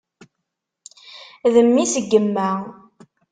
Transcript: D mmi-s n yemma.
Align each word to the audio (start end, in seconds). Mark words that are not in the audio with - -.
D 1.53 1.55
mmi-s 1.67 1.93
n 2.03 2.05
yemma. 2.11 2.49